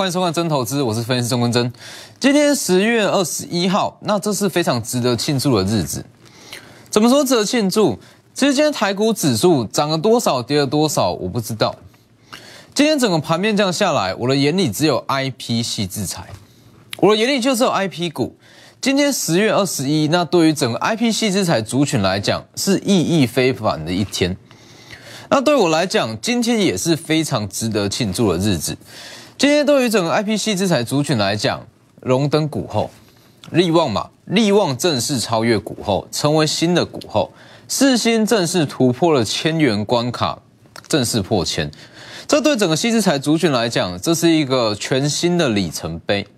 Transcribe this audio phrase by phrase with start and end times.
[0.00, 1.70] 欢迎收看《真投资》，我是分析师钟坤真。
[2.18, 6.02] 今天十月二十一号，那这是非常值得庆祝的日子。
[6.88, 7.98] 怎么说值得庆祝？
[8.32, 11.76] 其实今天台股指数涨了多少，跌了多少，我不知道。
[12.74, 16.28] 今天整个盘面这样下来，我的眼里只有 I P 系制裁，
[16.96, 18.34] 我的眼里就是有 I P 股。
[18.80, 24.34] 今天十月二十一，那对于整个 I P 系制裁族群来讲，是意义非凡的一天。
[25.28, 28.74] 那对我来讲，今天也是非常值得庆祝的日子。
[29.40, 31.66] 今天对于整个 IPC 资产族群来讲，
[32.02, 32.90] 荣登股后，
[33.52, 37.32] 利旺嘛，利旺正式超越股后，成为新的股后，
[37.66, 40.38] 四星正式突破了千元关卡，
[40.88, 41.70] 正式破千。
[42.28, 46.28] 这对整个西资产族群来讲，这是一个全新的里程碑，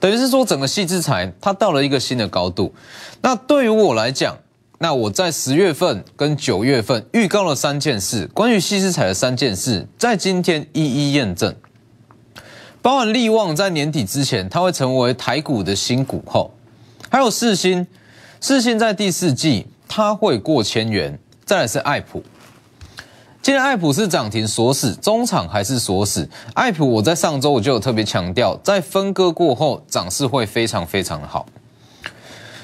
[0.00, 2.74] 等于是说整个西资产它到了一个新的高度。
[3.22, 4.36] 那对于我来讲，
[4.78, 11.54] 那我在十月份跟九月份预告了三件事，关于西资产的三件事，在今天一一验证。
[12.82, 16.50] 包含利旺在年底之前，它会成为台股的新股后，
[17.10, 17.86] 还有四新，
[18.40, 21.18] 四新在第四季它会过千元。
[21.44, 22.22] 再来是爱普，
[23.42, 26.28] 今天爱普是涨停锁死，中场还是锁死。
[26.54, 31.44] 爱普我在上周我就有特别强调，在分割过后涨势会非常非常的好。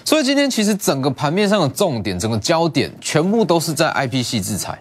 [0.05, 4.81] 所以今天其实整个盘面上的重点，整个焦点全部都是在 IP 系制裁。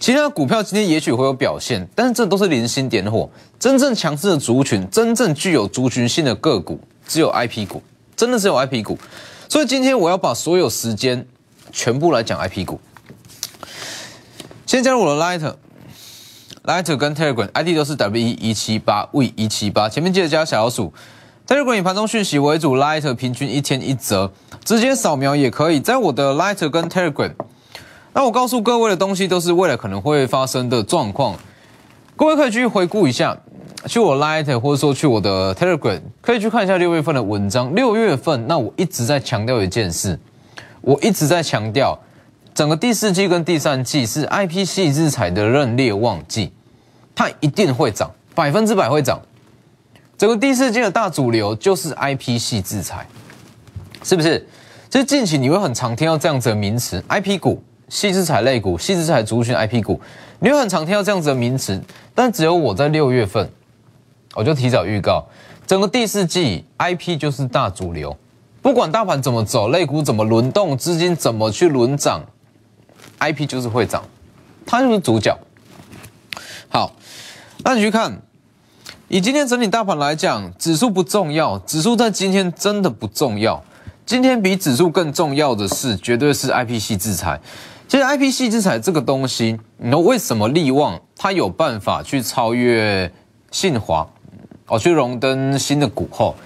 [0.00, 3.28] 其他股票今天也许会有表现，但是这都是零星点火。
[3.58, 7.82] 真正强势的族群，真正具有族群性的个股，只有 I P 股，
[8.16, 8.98] 真的只有 I P 股。
[9.46, 11.26] 所以今天我要把所有时间
[11.70, 12.80] 全部来讲 I P 股。
[14.64, 20.90] 先加入我的 Lighter，Lighter 跟 Telegram ID 都是 W 一一七八 V 一七八，前面记得加小老鼠。
[21.46, 24.32] Telegram 以盘中讯息为主，Lighter 平均一天一折，
[24.64, 25.78] 直接扫描也可以。
[25.78, 27.34] 在我的 Lighter 跟 Telegram。
[28.12, 31.36] 那我告诉各位的东西都是未来可能会发生的状况，
[32.16, 33.38] 各位可以去回顾一下，
[33.86, 37.72] 去我 Light 或者说去我的 Telegram，可以去看一下六月份的文章。
[37.72, 40.18] 六月份，那我一直在强调一件事，
[40.80, 41.96] 我一直在强调，
[42.52, 46.52] 整个第四季跟第三季是 IP 系日彩的认列旺季，
[47.14, 49.20] 它一定会涨，百分之百会涨。
[50.18, 53.06] 整个第四季的大主流就是 IP 系制裁，
[54.02, 54.44] 是不是？
[54.90, 57.62] 其实近期你会很常听到这样子的名词，IP 股。
[57.90, 60.00] 细资产类股、细资产族群 IP 股，
[60.38, 61.82] 你会很常听到这样子的名词，
[62.14, 63.50] 但只有我在六月份，
[64.34, 65.26] 我就提早预告，
[65.66, 68.16] 整个第四季 IP 就是大主流，
[68.62, 72.24] 不管大盘怎么走，类股怎么轮动，资金怎么去轮涨
[73.18, 74.04] ，IP 就是会涨，
[74.64, 75.36] 它就是主角。
[76.68, 76.92] 好，
[77.64, 78.22] 那你去看，
[79.08, 83.60] 以今天整体大盘来讲，指数不重要，指数在今天真的不重要，
[84.06, 87.40] 今天比指数更重要的是，绝对是 IP 系制裁。
[87.90, 93.12] 其实 I P 细资产这个东西，你说为什么利旺它有办法去超越
[93.50, 94.08] 信华，
[94.68, 96.36] 哦，去荣登新的股后？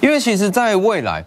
[0.00, 1.24] 因为其实在未来，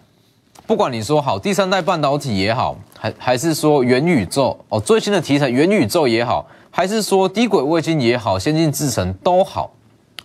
[0.66, 9.70] 不管你说好第三代半导体也好，还还是说元宇宙哦，最新的题材元宇宙也好，还是说低轨卫星也好，先进制程都好，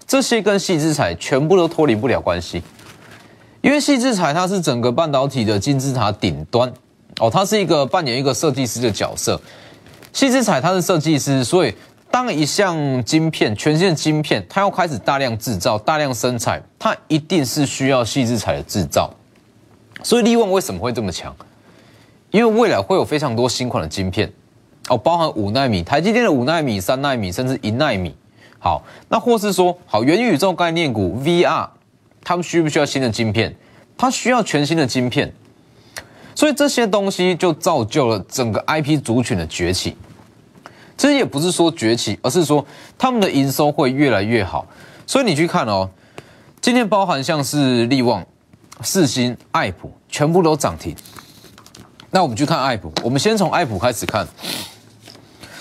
[0.07, 2.63] 这些跟细资产全部都脱离不了关系。
[3.59, 6.71] 因为细资产它是整个半导体的金字塔顶端。
[7.19, 9.39] 哦，他是一个扮演一个设计师的角色，
[10.11, 11.73] 细之彩他是设计师，所以
[12.09, 19.11] 当一项晶片全新的晶片，它要开始大量制造、大量生产，它一定是需要细之彩的制造。
[20.03, 21.35] 所以利旺为什么会这么强？
[22.31, 24.31] 因为未来会有非常多新款的晶片，
[24.89, 28.15] 哦，包含五纳米、台积电的五纳米、三纳米，甚至一纳米。
[28.59, 31.69] 好，那或是说，好元宇宙概念股 VR，
[32.23, 33.55] 他们需不需要新的晶片？
[33.97, 35.33] 它需要全新的晶片。
[36.35, 39.95] 所以这些东西就造就了整个 IP 族群的崛起。
[40.95, 42.65] 其实也不是说崛起，而是说
[42.97, 44.65] 他们的营收会越来越好。
[45.05, 45.89] 所以你去看哦，
[46.61, 48.25] 今天包含像是利旺、
[48.81, 50.95] 四星、爱普，全部都涨停。
[52.11, 54.27] 那我们去看爱普，我们先从爱普开始看。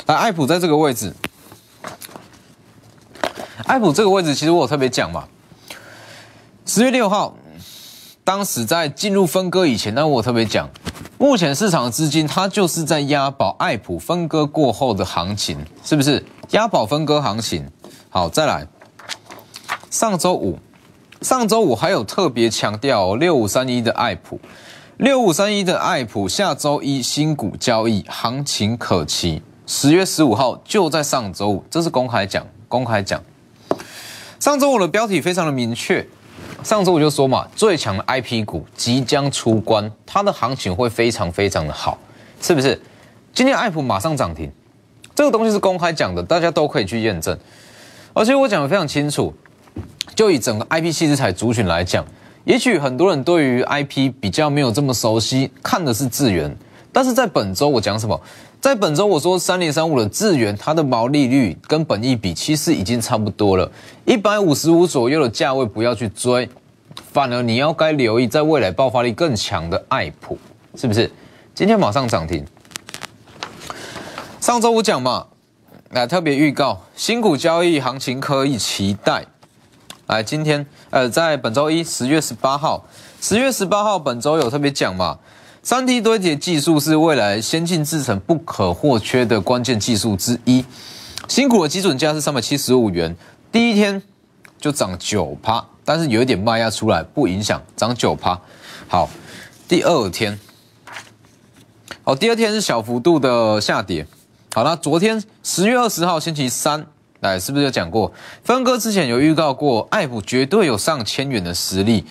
[0.06, 1.12] 来，爱普在这个位置，
[3.64, 5.26] 爱普这个位置其实我有特别讲嘛，
[6.66, 7.34] 十月六号。
[8.24, 10.70] 当时在进入分割以前，那我特别讲，
[11.18, 16.24] 目前市场资金它就是在押宝爱普分割过后的行情，是不是？
[16.50, 17.68] 押宝分割行情。
[18.08, 18.68] 好，再来，
[19.90, 20.56] 上周五，
[21.20, 24.40] 上周五还有特别强调六五三一的爱普，
[24.98, 33.20] 六五三一的爱普下周一新股交易行情可期，十月十五号就在上周五，这是公开讲，公开讲。
[34.38, 36.06] 上周五的标题非常的明确。
[36.64, 41.98] 上周我就说嘛，最强的 IP 股即将出关，它的行情会非常非常的好，
[42.40, 42.80] 是不是？
[43.34, 44.50] 今天爱普马上涨停，
[45.14, 47.36] 这个东西是公开讲的，大家都可以去验证。
[48.12, 49.34] 而且我讲的非常清楚，
[50.14, 52.04] 就以整个 IP 系资材族群来讲，
[52.44, 56.54] 也许很多人对于 IP 比较没有这么熟悉，看的是智源。
[56.92, 58.20] 但是在本周我讲什么？
[58.62, 63.68] 在本周我说三零三五的智源，它的毛利率跟本益比其实已经差不多了，
[64.04, 66.48] 一百五十五左右的价位不要去追，
[67.12, 70.38] 反而你要该留意在未来爆发力更强的爱普，
[70.76, 71.10] 是不是？
[71.56, 72.46] 今天马上涨停。
[74.40, 75.26] 上周五讲嘛。
[75.90, 79.26] 来特别预告，新股交易行情可以期待。
[80.06, 82.86] 来，今天呃，在本周一十月十八号，
[83.20, 85.18] 十月十八号本周有特别讲嘛，
[85.64, 90.64] 三 D 堆叠技术是未来先进制程不可或缺的关键技术之一。
[91.28, 93.14] 新股的基准价是三百七十五元，
[93.52, 94.02] 第一天
[94.58, 98.36] 就涨九趴，但是有一点卖压出来，不影响涨九趴。
[98.88, 99.08] 好，
[99.68, 100.36] 第二天，
[102.02, 104.04] 好，第二天是小幅度的下跌。
[104.54, 106.84] 好了，昨天十月二十号星期三，
[107.20, 108.12] 来是不是有讲过？
[108.42, 112.04] 分割之前有预告过，爱普绝对有上千元的实力。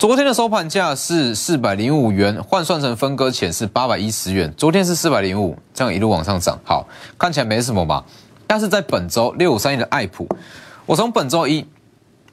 [0.00, 4.50] 昨天的收盘价是四百零五元，换算成分割前是八百一十元。
[4.56, 6.88] 昨天是四百零五，这样一路往上涨，好
[7.18, 8.02] 看起来没什么吧？
[8.46, 10.26] 但是在本周六五三一的爱普，
[10.86, 11.62] 我从本周一。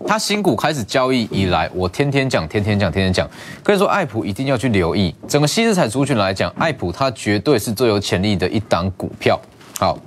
[0.08, 3.30] 它新股开始交易以来，我天天讲，天天讲，天天讲。
[3.62, 5.14] 可以说，爱普一定要去留意。
[5.28, 9.38] 整个新日彩族群来讲，爱普它绝对是最有潜力的一档股票。
[9.78, 9.98] 好，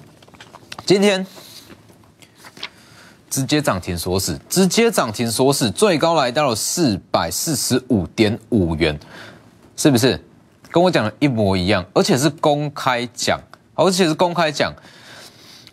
[0.86, 1.26] 今天
[3.30, 8.98] 直接涨停锁死，直接涨停锁死，最高来到了四百四十五点五元，
[9.76, 10.22] 是不是？
[10.70, 13.40] 跟我讲的一模一样，而且是公开讲，
[13.74, 14.74] 而且是公开讲。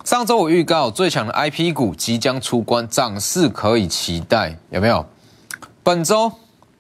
[0.04, 5.06] 上周我预告最强的 IP 股即将出关，涨势可以期待，有没有？
[5.84, 6.32] 本周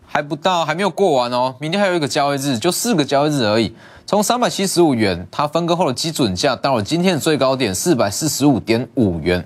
[0.06, 1.56] 还不到，还没有过完哦。
[1.59, 3.75] 明天还有一个交易日，就四个交易日而已。
[4.06, 9.45] 从三百七十五元，它分割后的基准价到了今天的最高点四百四十五点五元，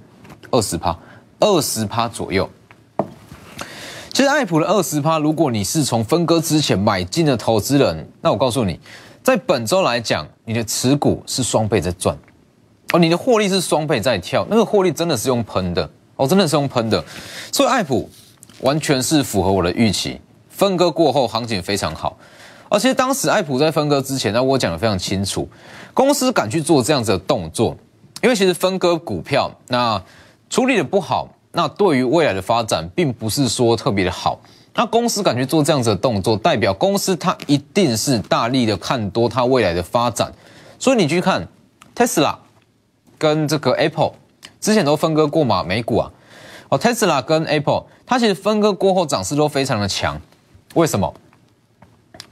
[0.52, 0.96] 二十趴，
[1.42, 2.50] 二十趴左右。
[4.14, 8.80] 其实爱普的二十趴，如果你是从分割之前买进的投资人，那我告诉你，
[9.24, 12.18] 在本周来讲，你的持股是双倍在赚。
[12.94, 17.04] 哦，你的获利是双倍在跳，那个获利真的是用喷的哦，真的是用喷的，
[17.52, 18.10] 所以爱普
[18.60, 20.20] 完全是符合我的预期。
[20.50, 22.16] 分割过后行情非常好，
[22.70, 25.50] 而且当时爱普在分割之前，那我讲的非常清楚，
[25.94, 27.76] 公司敢去做这样子的动作，
[28.22, 30.00] 因为其实分割股票那
[30.52, 34.40] 处理的不好，那对于未来的发展并不是说特别的好。
[34.76, 40.32] 那公司敢去做这样子的动作，代表公司它一定是大力的看多它未来的发展。
[40.78, 41.48] 所以你去看
[41.96, 42.38] 特斯拉。
[43.18, 44.14] 跟这个 Apple
[44.60, 46.12] 之前都分割过嘛，美股啊，
[46.70, 50.20] 哦，Tesla 跟 Apple 它其实分割过后涨势都非常的强，
[50.74, 51.14] 为什么？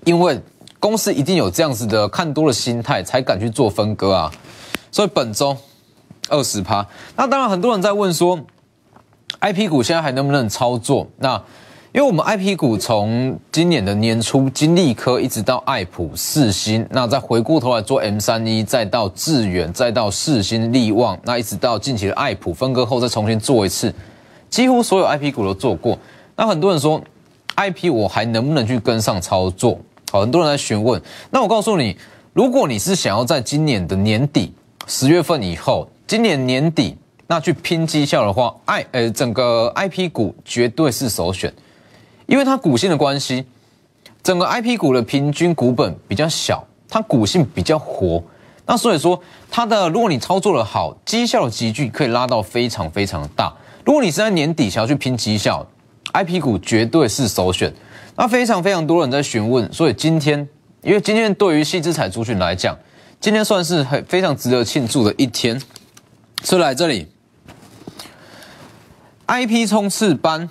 [0.04, 0.42] 因为
[0.80, 4.32] 公司一定有这样子的看多的心态，才敢去做分割啊。
[4.92, 5.56] 所以本周
[6.30, 6.86] 二十趴，
[7.16, 8.40] 那当然很多人在问说
[9.42, 11.08] ，IP 股现在还能不能操作？
[11.18, 11.42] 那
[11.92, 23.92] 因为我们 I P 股从今年的年初，金利科一直到爱普、四星，那再回过头来做 M 三一，再到致远，再到四星、利旺，那一直到近期的爱普分割后再重新做一次，
[24.52, 25.98] 几乎所有 I P 股都做过。
[26.36, 27.02] 那很多人说
[27.56, 29.80] I P 我还能不能去跟上操作？
[30.12, 31.02] 好，很多人在询问。
[31.32, 31.98] 那我告诉你，
[32.34, 34.54] 如果你是想要在今年的年底
[34.86, 36.98] 十月份以后，今年年底
[37.28, 41.54] 那去拼绩效的话，I 呃整个 I P 股绝对是首选。
[42.26, 43.46] 因为它股性的关系，
[44.24, 48.24] 整个 I P 股的平均股本比较小，它股性比较活，
[48.66, 53.54] 那所以说它的如果你操作的好，绩效的集聚可以拉到非常非常大。
[53.86, 55.64] 如果你是在年底想要去拼绩效
[56.14, 57.72] ，I P 股绝对是首选。
[58.16, 60.50] 那非常非常多人在询问，所以今天
[60.82, 62.76] 因为今天对于细资彩族群来讲，
[63.20, 65.62] 今天算是很非常值得庆祝的一天，
[66.44, 67.08] 所以来这里
[69.26, 70.50] I P 冲刺班。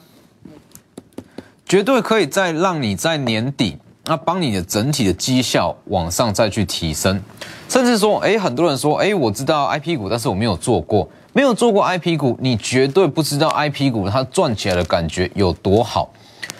[1.70, 3.76] 绝对可以再让你在年底，
[4.06, 7.22] 那帮你的整体的绩效往上再去提升，
[7.68, 16.10] 甚至说，哎，很多人说，哎，我知道 I P 股，但是我没有做过，没有做过 I P 股，你绝对不知道 I P 股它赚起来的感觉有多好。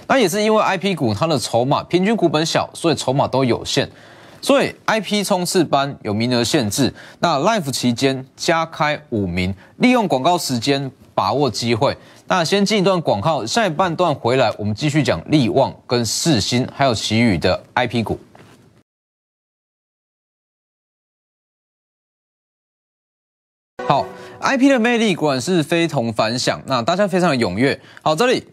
[0.07, 3.89] 那也是因为 I P 股它的筹码平均股本小，所以筹码都有限，
[4.41, 11.97] 所以 I P 冲刺班有名额限制，那 Life 期间加开五名，利用广告时间把握机会。
[12.27, 18.19] 那先进一段广告，下一半段回来，我们继续讲利旺跟世新，还有其余的 I P 股。
[23.87, 24.07] 好
[24.41, 27.81] ，I P 的魅力果然是非同凡响，那大家非常的踊跃。
[28.03, 28.47] 好，这里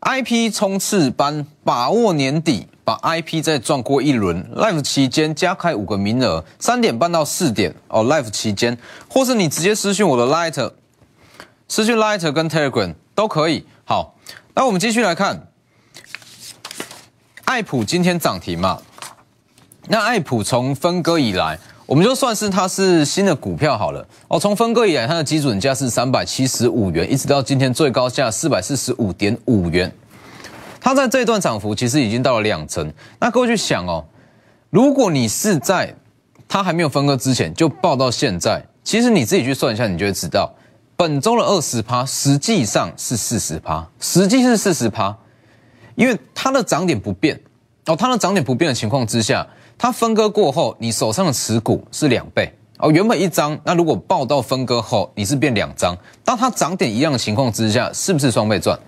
[0.00, 8.78] I P 冲刺班，把握年底把 I P 再赚过一轮，Live 期间加开五个名额，三点半到四点哦，Live 期间，
[9.08, 10.72] 或是你直接私讯我的 Light。
[11.68, 13.66] 私讯 Light 跟 Telegram 都可以。
[13.84, 14.16] 好，
[14.54, 15.48] 那我们继续来看，
[17.44, 18.80] 爱普今天涨停嘛？
[19.86, 21.58] 那爱普从分割以来，
[21.90, 24.38] 我们就算是它是新的股票好了哦。
[24.38, 29.92] 从分割以来，它的基准价是三百七十五元，一直到今天最高价四百四十五点五元。
[30.80, 32.92] 它在这段涨幅其实已经到了两成。
[33.18, 34.04] 那各位去想哦，
[34.70, 35.92] 如果你是在
[36.46, 40.48] 它还没有分割之前就报到现在，其实你自己去算一下，你就会知道，
[40.94, 45.12] 本周的二十趴实际上是四十趴，实际是四十趴，
[45.96, 47.40] 因为它的涨点不变
[47.86, 49.44] 哦，它的涨点不变的情况之下。
[49.82, 52.90] 它分割过后，你手上的持股是两倍哦。
[52.90, 55.96] 原本一张，那如果报到分割后，你是变两张。
[56.22, 58.78] 当它涨点一样的情况之下，是不是双倍赚？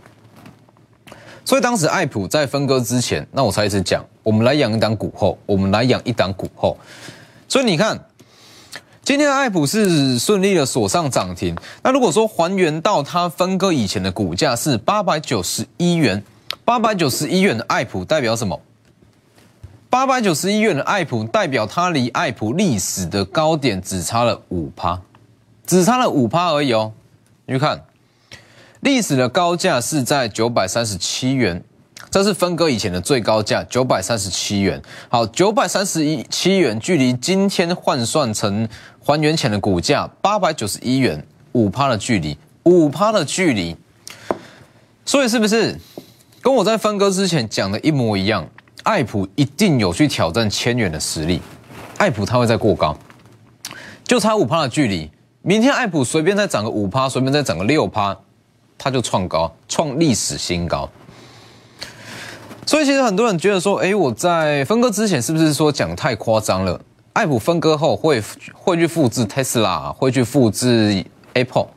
[1.47, 6.77] 所以当时爱普在分割之前，那我才一直讲，我们来养一档股后，我们来养一档股后。
[7.49, 7.99] 所以你看，
[9.03, 11.57] 今天的爱普是顺利的锁上涨停。
[11.83, 16.23] 那如果说还原到它分割以前的股价是八百九十一元，
[16.67, 18.61] 八百九十一元的爱普代表什么？
[19.93, 24.99] 八百九十一元的爱普代表它离爱普历史的高点只差了五趴，
[25.67, 26.91] 只差了五趴而已哦。
[27.45, 27.85] 你去看，
[28.81, 31.63] 历史的高价是在九百三十七元，
[32.11, 34.81] 这是分割以前的最高价九百三十七元。
[35.11, 38.67] 好，九百三十一七元距离今天换算成
[38.99, 41.23] 还原前的股价八百九十一元，
[41.53, 43.77] 五趴的距离，五趴的距离。
[45.05, 45.79] 所以是不是
[46.41, 48.49] 跟我在分割之前讲的一模一样？
[48.83, 51.41] 爱普一定有去挑战千元的实力，
[51.99, 52.97] 爱普它会再过高，
[54.05, 55.11] 就差五趴的距离。
[55.43, 58.17] 明天爱普随便再涨个五趴，随便再涨个六趴，
[58.77, 60.89] 它就创高，创历史新高。
[62.67, 66.81] 所以其实很多人觉得说，哎，我在分割之前是不是说讲太夸张了？
[67.13, 68.23] 爱普分割后会
[68.55, 71.69] 会去复制 Tesla，会去复制 Apple，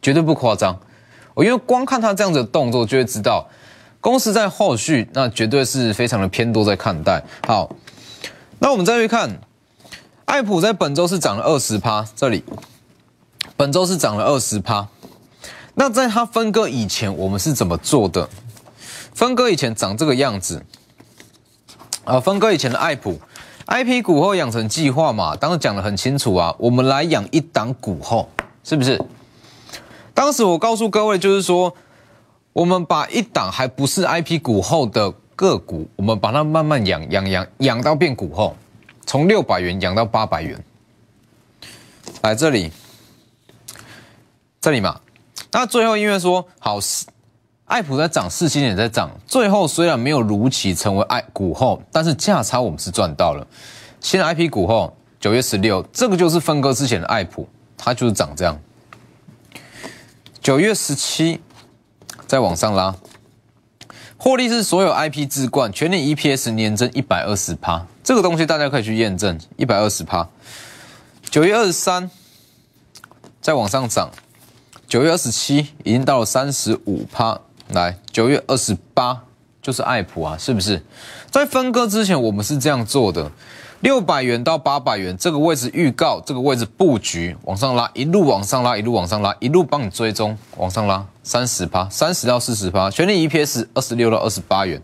[0.00, 0.78] 绝对不夸张。
[1.34, 3.46] 我因为光看它这样子的动作，就会知道。
[4.04, 7.24] 公司在后续那绝对是非常的偏多在看待。
[7.46, 7.74] 好，
[8.58, 9.40] 那我们再去看，
[10.26, 12.44] 爱普在本周是涨了二十趴，这里
[13.56, 14.86] 本周是涨了二十趴。
[15.76, 18.28] 那在它分割以前，我们是怎么做的？
[19.14, 20.62] 分割以前长这个样子
[22.04, 23.18] 啊，分割以前的爱普
[23.68, 28.28] ，IP 股后养成计划嘛，当时讲的很清楚啊，我们来养一档股后，
[28.64, 29.02] 是不是？
[30.12, 31.74] 当时我告诉各位就是说。
[32.54, 38.56] 我们把一档还不是 I P 股后的个股，我们把它慢慢养养养养到变股后，
[39.04, 40.64] 从六百元养到八百元。
[42.22, 42.70] 来这里，
[44.60, 45.00] 这里嘛。
[45.50, 46.78] 那最后因为说好，
[47.64, 49.10] 爱普在涨，四星也在涨。
[49.26, 53.44] 最后虽然没有如期成为爱股后，但是价差我们是赚到了。
[54.00, 58.56] 新的 I P 股后，九月十六，这个就是分割之前的爱普，它就是涨这样。
[60.40, 61.40] 九月十七。
[62.26, 62.94] 再往上拉，
[64.16, 70.28] 获利是所有 IP 置冠，全年 EPS 年增一百二十趴，这个东西大家可以去验证，一百二十趴。
[71.30, 72.10] 九月二十三，
[73.40, 74.10] 再往上涨，
[74.86, 79.24] 九月二十七已经到了三十五趴，来九月二十八
[79.60, 80.82] 就是爱普啊，是不是？
[81.30, 83.30] 在分割之前，我们是这样做的。
[83.84, 94.82] 六百元到八百元这个位置预告，这个位置布局往上拉，一路往上拉，一路往上拉，一路帮你追踪往上拉，三十趴，三十到四十趴，全年 EPS 二十六到二十八元，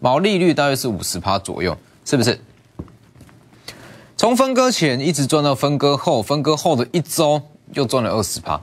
[0.00, 2.38] 毛利率大约是五十趴左右，是不是？
[4.18, 7.40] 从分割前一直赚到分割后，分割后的一周
[7.72, 8.60] 又赚了二十趴，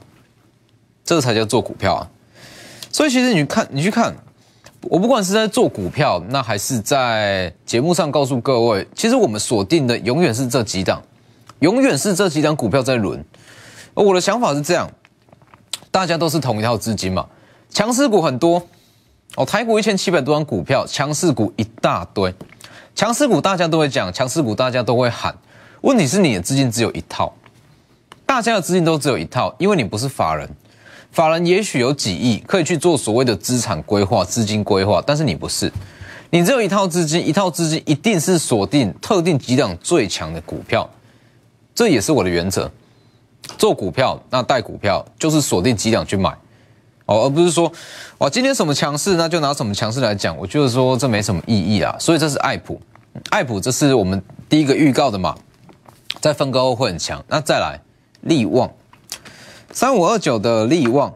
[1.03, 2.07] 这才叫做股票啊！
[2.91, 4.15] 所以其实你看，你去看。
[4.83, 11.01] 我不管是在做股票，那还是在节目上告诉各位，其实我们锁定的永远是这几档，
[11.59, 13.23] 永远是这几档股票在轮。
[13.93, 14.89] 我的想法是这样，
[15.91, 17.27] 大家都是同一套资金嘛，
[17.69, 18.65] 强势股很多
[19.35, 22.33] 哦，台股一千七百多张股票，强势股一大堆，
[22.95, 25.37] 强势股大家都会讲，强势股大家都会喊，
[25.81, 27.33] 问题是你的资金只有一套，
[28.25, 30.49] 大家的资金都只有一套，因为你不是法人。
[31.11, 35.71] 法人也许有几亿可以去做所谓的资产规划、资金规划，但是你不是，
[36.29, 40.87] 你只有一套资金，一套资金一定是锁定特定几档最强的股票，
[41.73, 42.71] 这也是我的原则。
[43.57, 46.29] 做股票那带股票就是锁定几档去买，
[47.07, 47.71] 哦，而不是说
[48.19, 51.95] 哇今天什么强势那就拿什么强势来讲，我就是说这没什么意义啊。
[51.99, 52.79] 所以这是爱普，
[53.31, 55.35] 爱普这是我们第一个预告的嘛，
[56.21, 57.23] 在分割后会很强。
[57.27, 57.81] 那再来
[58.21, 58.71] 利旺。
[59.71, 61.13] 三五二九的利旺，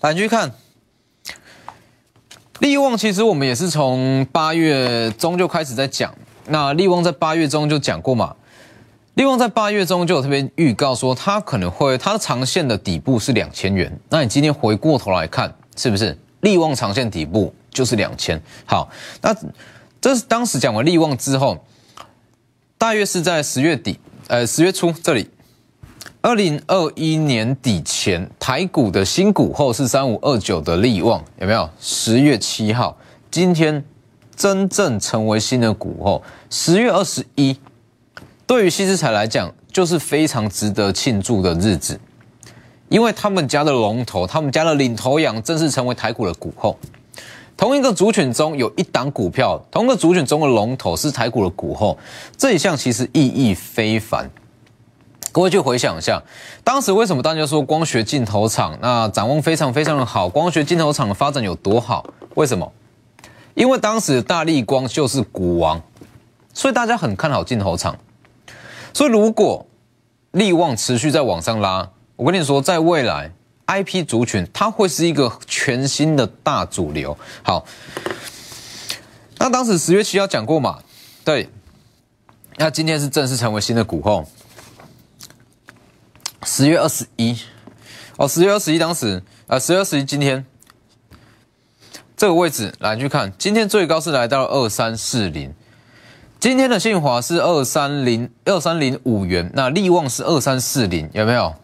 [0.00, 0.52] 来去看
[2.58, 2.96] 利旺。
[2.96, 6.14] 其实我们也是从八月中就开始在讲。
[6.46, 8.36] 那利旺在八月中就讲过嘛，
[9.14, 13.98] 利旺在八月中就有特别预告说，它可能会它的长线的底部是两千元。
[14.10, 18.40] 那你今天回过头来看，是不是利旺长线底部就是两千？
[18.66, 18.90] 好，
[19.22, 19.34] 那
[20.00, 21.64] 这是当时讲完利旺之后，
[22.76, 25.30] 大约是在十月底，呃，十月初这里，
[26.24, 31.68] 二零二一年底前台股的新股后是三五二九的利旺，有没有？
[31.80, 32.96] 十月七号，
[33.28, 33.84] 今天
[34.36, 37.58] 真正成为新的股后，十月二十一。
[38.46, 41.98] 对于西之彩来讲，就是非常值得庆祝的日子，
[42.88, 46.78] 因为他们家的龙头，他们家的领头羊，正式成为台股的股后。
[47.56, 51.98] 同一个族群中有一档股票，同一个族群中的龙头是台股的股后，
[52.38, 54.30] 这一项其实意义非凡。
[55.32, 56.22] 各位去回想一下，
[56.62, 60.28] 当时为什么大家说光学镜头厂那展望非常非常的好？
[60.28, 62.04] 光学镜头厂的发展有多好？
[62.34, 62.70] 为什么？
[63.54, 65.80] 因为当时大力光就是股王，
[66.52, 67.96] 所以大家很看好镜头厂。
[68.92, 69.66] 所以，如果
[70.32, 73.32] 利旺持续在往上拉，我跟你说，在未来
[73.66, 77.16] ，IP 族群它会是一个全新的大主流。
[77.42, 77.64] 好，
[79.38, 80.78] 那当时十月七号讲过嘛？
[81.24, 81.48] 对，
[82.58, 84.26] 那今天是正式成为新的股后。
[86.44, 87.36] 十月二十一，
[88.16, 90.44] 哦，十月二十一，当时啊，十月二十一，今天
[92.16, 95.54] 这个位置来去看，今天最高是来到二三四零。
[96.40, 101.54] 今天的信华是二三零二三零五元，那利旺是二三四零，有没有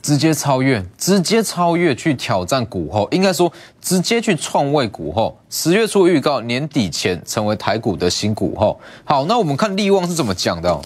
[0.00, 0.82] 直接超越？
[0.96, 5.38] 直接超越去挑战股后，应该说直接去创位股后。
[5.50, 8.80] 十月初预告年底前成为台股的新股后。
[9.04, 10.80] 好，那我们看利旺是怎么讲的？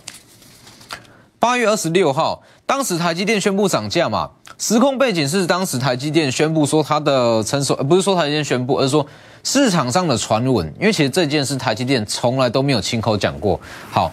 [1.38, 4.28] 八月二十六号，当时台积电宣布涨价嘛？
[4.58, 9.06] 时空背景是当时台积电宣布说它的成熟，不是说台积电宣布，而是说。
[9.48, 13.60] 市场上的传闻，因为其实这件事台积电从来都没有亲口讲过。
[13.92, 14.10] 好，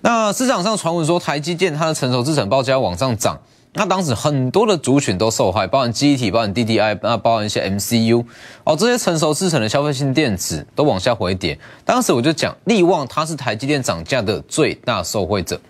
[0.00, 3.36] 那市场上传闻说台积电它的成熟制程报价往上涨，
[3.72, 8.24] 那当时很多的族群都受害，包含机体、包含 DDI，那包含一些 MCU
[8.62, 11.58] 哦，这些成熟制程的消费性电子都往下回跌。
[11.84, 15.60] 当时我就讲利旺它是台积电涨价的最大受惠者。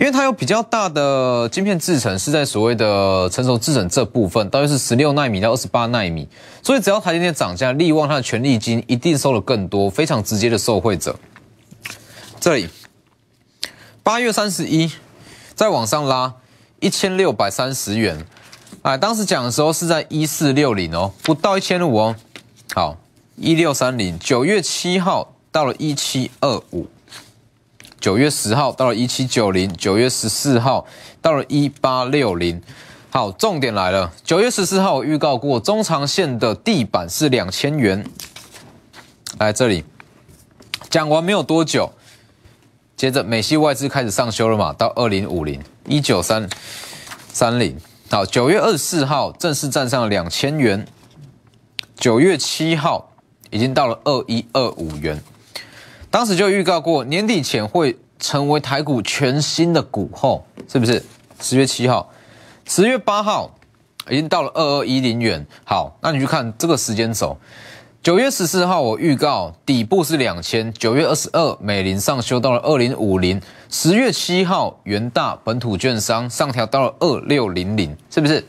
[0.00, 6.26] 因为它有比较大的晶片制程是在所谓的成熟制程这部分，大约是十六纳米到二十八纳米，
[6.62, 11.14] 所以只要台积电涨价，利旺它的权利金一定收了更多，非常直接的受惠者。
[12.40, 12.70] 这里
[14.02, 14.90] 八月三十一
[15.54, 16.32] 再往上拉
[16.78, 18.24] 一千六百三十元，
[18.80, 22.16] 哎，当时讲的时候是在一四六零哦，不到一千五哦，
[22.74, 22.96] 好
[23.36, 26.86] 一六三零，九月七号到了一七二五。
[28.00, 30.86] 九月十号到了一七九零，九月十四号
[31.20, 32.62] 到了一八六零。
[33.10, 34.10] 好，重点来了。
[34.24, 38.06] 九月十四号我预告过，中长线的地板是两千元。
[39.38, 39.84] 来这里
[40.88, 41.92] 讲完没有多久，
[42.96, 46.48] 接着美系外资开始上修了嘛，到二零五零一九三
[47.32, 47.76] 三零。
[48.10, 50.86] 好，九月二十四号正式站上了两千元。
[51.96, 53.12] 九月七号
[53.50, 55.22] 已经到了二一二五元。
[56.10, 61.02] 当时就预告过，年底前会成为台股全新的股后，是不是？
[61.40, 62.10] 十月七号，
[62.66, 63.50] 十月八号
[64.08, 65.46] 已经到了二二一零元。
[65.64, 67.36] 好，那你去看这个时间轴。
[68.02, 78.44] 九月十四号我预告底部是两千，九月二十二美林上修到了二零五零，十月七号元大本土券商上调到了二六零零，是不是？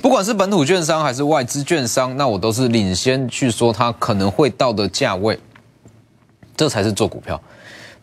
[0.00, 5.38] 不管是本土券商还是外资券商，那我都是领先去说它可能会到的价位。
[6.56, 7.40] 这才是做股票，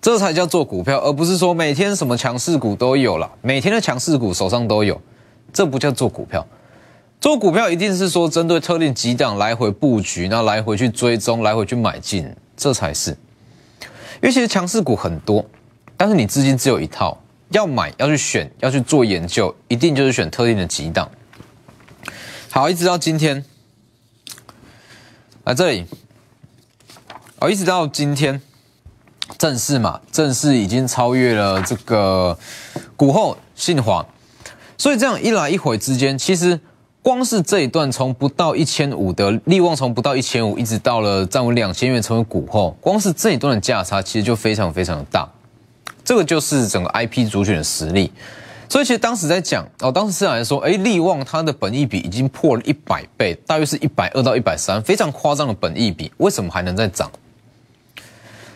[0.01, 5.01] 这才叫做股票，而不是说每天什么强势股都有了，每天的强势股手上都有，
[5.51, 6.45] 这不叫做股票。
[7.19, 13.11] 做股票一定是说针对特定几档来回布局，然后来回去追踪，来回去买进，这才是。
[14.21, 15.43] 因为其实强势股很多，
[15.95, 17.17] 但是你资金只有一套，
[17.49, 21.09] 要买要去选要去做研究，一定就是选特定的几档。
[22.49, 23.43] 好，一直到今天，
[25.45, 25.85] 来这里。
[27.43, 28.41] 好，一直到今天，
[29.37, 32.39] 正式嘛，正式已经超越了这个
[32.95, 34.05] 股后信华，
[34.77, 36.57] 所以这样一来一回之间，其实
[37.01, 45.27] 光是这一段从不到一千五的利旺，从不到一千五，一直到了站稳两千元成为股后，光是这一段的价差，其实就非常非常的大。
[46.05, 48.09] 这个就是整个 IP 主选的实力。
[48.69, 57.11] 所以其实当时在讲哦，当时市场来说，哎，利旺它的本益比已经破了一百倍，大约是一百二到一百三，非常夸张的本益比，为什么还能再涨？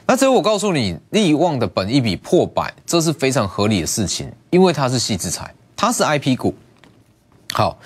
[0.09, 6.55] 那只有我告诉你，利旺的本一笔破百，这是非常合理的事情，因为它是细制材，它是 I P 股。
[7.51, 7.77] 好，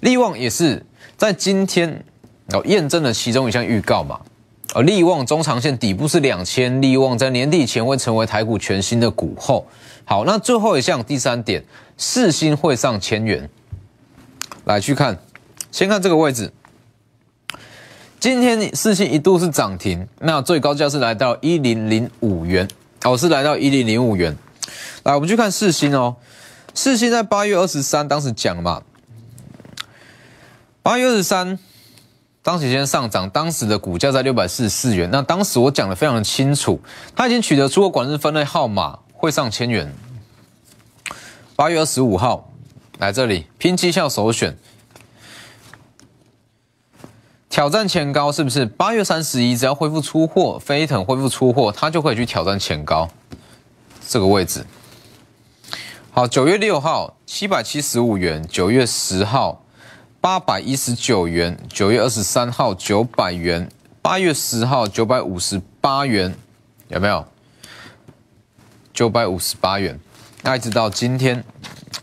[0.00, 0.82] 利旺也是
[1.18, 2.02] 在今天
[2.52, 4.18] 哦验证了其中一项预告嘛，
[4.72, 9.66] 而利旺中长线底部是两千，利旺在年底前会成为台股全新的股后。
[10.06, 11.62] 好，那最后一项第三点，
[11.98, 13.46] 四星会上千元。
[14.64, 15.18] 来去看，
[15.70, 16.50] 先看这个位置。
[18.20, 22.66] 今天四星一度是涨停，那最高价是来到一零零五元，
[23.04, 24.36] 哦，是来到一零零五元。
[25.04, 26.16] 来，我们去看四星哦，
[26.74, 28.82] 四星在八月二十三当时讲嘛，
[30.82, 31.58] 八月二十三。
[32.40, 35.10] 当时先上涨，当时的股价在六百四十四元。
[35.12, 36.80] 那当时我讲的非常的清楚，
[37.14, 39.92] 它已经取得出国管制分类号码，会上千元。
[41.54, 42.50] 八月二十五号
[42.98, 44.56] 来这里拼绩效首选，
[47.58, 48.64] 挑战前高是不是？
[48.64, 53.10] 八月三十一只要恢复出货，飞腾恢复出货，它就可以去挑战前高
[54.06, 54.64] 这个位置。
[56.12, 59.64] 好，九月六号七百七十五元，九月十号。
[60.20, 63.68] 八百一十九元，九月二十三号九百元，
[64.00, 66.32] 八月十号九百五十八元，
[66.86, 67.26] 有没有？
[68.94, 69.98] 九百五十八元，
[70.42, 71.42] 那一直到今天，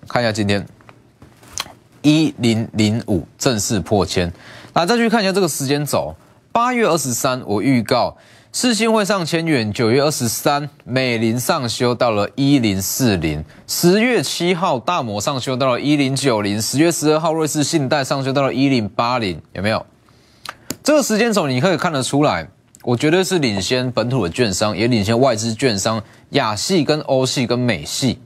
[0.10, 0.68] 看一下今天
[2.02, 4.34] 一零零五正式破千，
[4.78, 6.14] 那再去看一下这个时间轴，
[6.52, 8.16] 八月二十三我预告。
[8.52, 19.86] 四星会上千元，九月二十三，美林上修到了一零四零，十月七号大摩上修到了一零九零，十月十二号瑞士信贷上修到了一零八零，有没有？
[20.84, 22.48] 这个时间轴你可以看得出来，
[22.84, 28.20] 我绝对是领先本土的券商，也领先外资券商，亚系跟欧系跟美系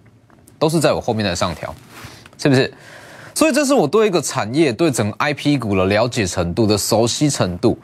[0.57, 1.73] 都是在我后面在上调，
[2.37, 2.71] 是不是？
[3.33, 7.77] 所以这是我对一个产业对整个 IP 股的了解程度的熟悉程度。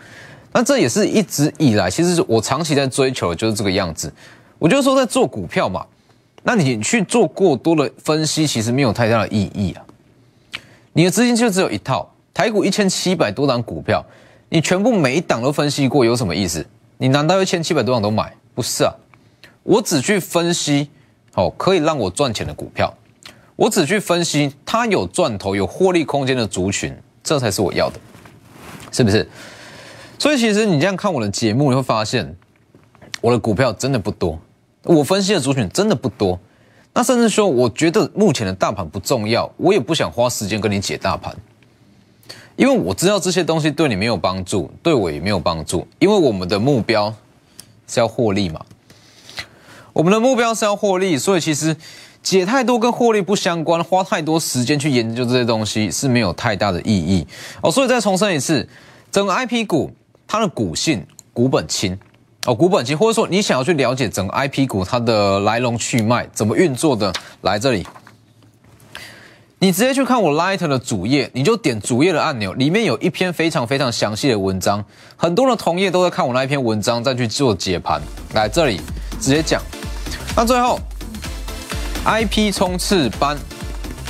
[0.51, 4.11] 那这也是一直以来，其实我长期在追求的就是这个样子。
[4.57, 5.85] 我就是说在做股票嘛，
[6.43, 9.83] 那你去做过多的分析，其实没有太大的意义啊。
[10.93, 14.01] 你的资金就只有一套台股一千七百多档股票，
[14.47, 16.65] 你全部每一档都分析过，有什么意思？
[16.97, 18.33] 你难道一千七百多档都买？
[18.53, 18.93] 不是啊，
[19.63, 20.89] 我只去分析
[21.33, 22.93] 哦可以让我赚钱的股票，
[23.55, 27.99] 我只去分析它有赚头、有获利空间的族群，这才是我要的，
[28.91, 29.27] 是不是？
[30.17, 32.35] 所以其实你这样看我的节目，你会发现
[33.21, 34.39] 我的股票真的不多，
[34.83, 36.39] 我分析的族群真的不多。
[36.93, 41.35] 那甚至说，我觉得目前的大盘不重要，我也不想花时间跟你解大盘，
[42.55, 45.85] 因为我知道这些东西对你没有帮助，对我也没有帮助。
[45.99, 47.13] 因为我们的目标
[47.85, 48.65] 是要获利嘛，
[49.91, 51.75] 我们的目标是要获利，所以其实
[52.25, 57.25] 解太多跟获利不相关，花太多时间去研究这些东西是没有太大的意义
[57.61, 57.71] 哦。
[57.71, 58.67] 所以再重申一次，
[59.09, 59.89] 整个 IP 股。
[60.27, 61.95] 它的股性股本轻
[62.47, 67.85] 哦，股本轻，或者说你想要去了解整个 IP 股它的来龙去脉怎么运作的，来这里，
[69.59, 74.83] 你直接去看我 Light 的主页，你就点主页的按钮，里面有一篇非常非常详细的文章，
[75.15, 78.01] 很多的同业都在看我那一篇文章再去做解盘，
[78.33, 78.81] 来这里
[79.21, 79.61] 直接讲。
[80.35, 80.79] 那最后
[82.05, 83.37] ，IP 冲刺班。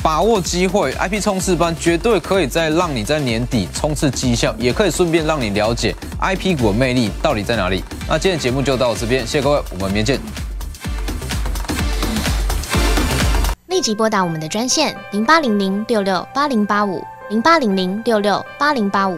[0.04, 7.84] 把握机会，IP 冲刺班绝对可以在让你在年底冲刺绩效，也可以顺便让你了解 IP 股的魅力到底在哪里。
[8.08, 10.20] 那今天节目就到这边，谢谢各位，我们明天见。
[13.66, 19.18] 立即拨打我们的专线零八零零六六八零八五零八零零六六八零八五。